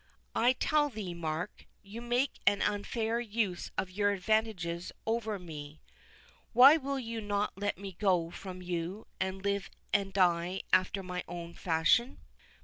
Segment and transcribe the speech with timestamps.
[0.33, 5.79] I tell thee, Mark, you make an unfair use of your advantages over me.
[6.53, 11.23] Why will you not let me go from you, and live and die after my
[11.27, 12.17] own fashion?"